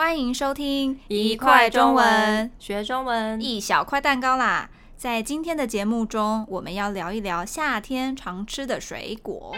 [0.00, 4.70] 欢迎收听一块中文，学中文，一小块蛋糕啦！
[4.96, 9.54] 在今天的节目中，我们要聊一聊夏天常吃的水果。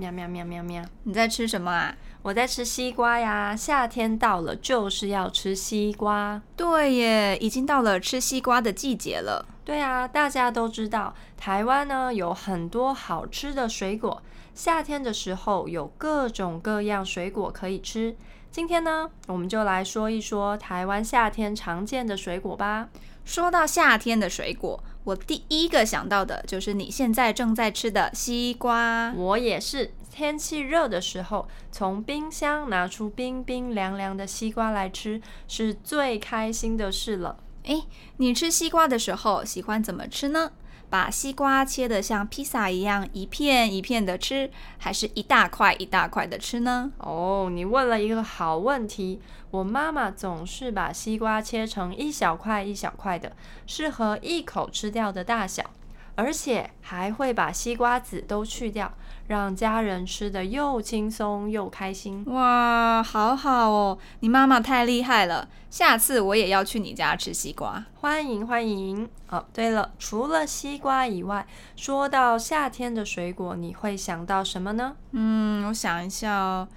[0.00, 0.82] 喵喵喵喵喵！
[1.02, 1.94] 你在吃什么啊？
[2.22, 3.54] 我在吃西瓜呀。
[3.54, 6.40] 夏天到了，就是要吃西瓜。
[6.56, 9.44] 对耶，已经到了吃西瓜的季节了。
[9.64, 14.22] 对啊，大家都知道，台湾呢有很多好吃的水果。
[14.54, 18.16] 夏天的时候有各种各样水果可以吃。
[18.50, 22.88] 今天呢，我们就来说一说台湾夏天常见的水果吧。
[23.24, 29.12] 说到夏天的水果，我第一个想到的就是你现在正在吃的西瓜。
[29.14, 37.36] 我也是，天气热的时候，从冰箱拿出冰冰凉凉的西瓜来吃，是最开心的事了。
[37.64, 37.82] 哎，
[38.16, 40.52] 你吃西瓜的时候喜欢怎么吃呢？
[40.88, 46.90] 把西瓜切得像披萨一样一片一片的吃，还是一大块一大块的吃呢？
[46.98, 49.20] 哦，你问了一个好问题。
[49.52, 53.32] 我妈妈总是把西瓜切成一小块一小块的，
[53.66, 55.70] 适合一口吃掉的大小，
[56.14, 58.92] 而且还会把西瓜籽都去掉，
[59.28, 62.24] 让家人吃得又轻松又开心。
[62.26, 65.48] 哇，好好哦，你妈妈太厉害了！
[65.70, 67.84] 下次我也要去你家吃西瓜。
[67.94, 69.08] 欢迎欢迎。
[69.28, 74.96] 哦，对了，除了西瓜以外，说到夏天的水果，你会想到什么呢？
[75.12, 76.68] 嗯，我想一下哦，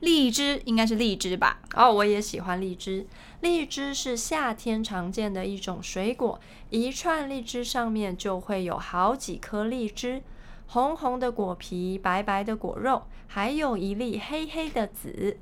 [0.00, 1.60] 荔枝应该是荔枝吧？
[1.74, 3.06] 哦，我也喜欢荔枝。
[3.40, 10.22] 荔枝是夏天常见的一种水果，一串荔枝上面就会有好几颗荔枝。
[10.66, 15.38] 红红的果皮，白白的果肉，还有一粒黑黑的籽。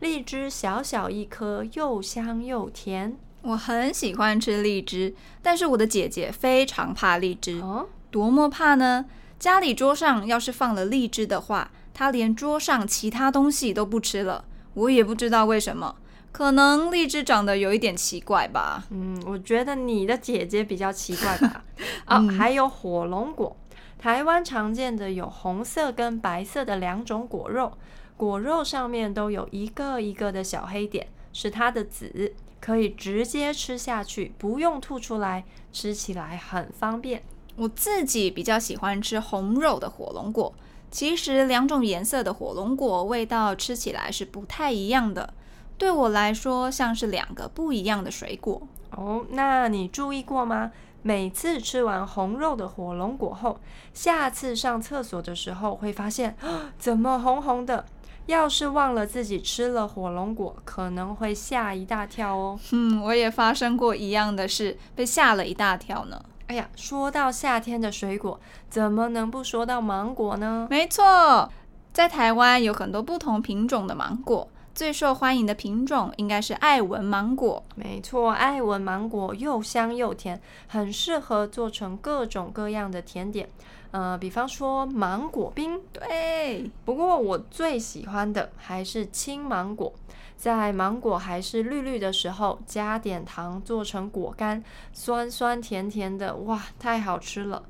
[0.00, 3.16] 荔枝小小一颗，又香又甜。
[3.42, 7.60] 我很喜欢吃荔枝，但是我的姐姐非常怕荔枝。
[7.60, 9.06] 哦，多么怕呢？
[9.38, 14.44] 家里桌上要是放了荔枝的话，她连桌上其他东西都不吃了。
[14.74, 15.96] 我也不知道为什么，
[16.30, 18.84] 可能荔枝长得有一点奇怪吧。
[18.90, 21.64] 嗯，我觉得你的姐姐比较奇怪吧。
[22.06, 23.56] 哦，嗯，还有火龙果。
[23.98, 27.72] 台湾常见的有红色跟白色的两种果肉，
[28.16, 37.22] 果肉上面都有一个一个的小黑点，是它的籽，可以直接吃下去，不用吐出来，吃起来很方便。
[37.56, 40.54] 我自己比较喜欢吃红肉的火龙果，
[40.90, 45.32] 其实两种颜色的火龙果味道吃起来是不太一样的，
[45.78, 48.60] 对我来说像是两个不一样的水果。
[48.90, 50.72] 哦，那你注意过吗？
[51.02, 53.58] 每次吃完红肉的火龙果后，
[53.94, 56.36] 下次上厕所的时候会发现，
[56.78, 57.86] 怎么红红的？
[58.26, 62.60] 要是忘了自己吃了火龙果，可能会吓一大跳哦。
[62.72, 66.22] 嗯，我也发生过一样的事，被吓了一大跳呢。
[66.50, 70.66] 哎呀，说到夏天的水果，怎么能不说到芒果呢？
[70.68, 71.48] 没错，
[71.92, 74.48] 在台湾有很多不同品种的芒果。
[74.80, 77.62] 最受欢迎的品种应该是爱文芒果。
[77.74, 83.46] 没错，爱文芒果又香又甜，很适合做成各种各样的甜点。
[83.90, 85.78] 呃，比方说芒果冰。
[85.92, 89.92] 对，不过我最喜欢的还是青芒果，
[90.38, 94.64] 在芒果还是绿绿的时候，加点糖做成果干，
[94.94, 97.64] 酸酸甜甜的，哇，太好吃了。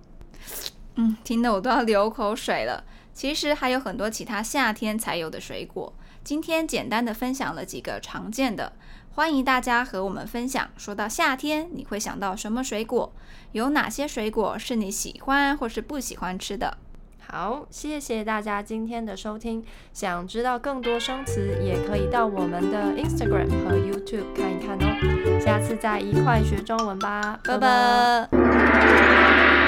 [0.94, 2.84] 嗯，听得我都要流口水了。
[3.12, 5.92] 其实还有很多其他夏天才有的水果。
[6.22, 8.72] 今天简单的分享了几个常见的，
[9.14, 10.68] 欢迎大家和我们分享。
[10.76, 13.12] 说到夏天，你会想到什么水果？
[13.52, 16.78] 有哪些水果是你喜欢或是不喜欢吃的？
[17.26, 19.64] 好，谢谢大家今天的收听。
[19.92, 25.40] 想知道更多生词，也可以到我们的 Instagram 和 YouTube 看一看哦。
[25.40, 29.59] 下次再一块学中文吧，拜拜。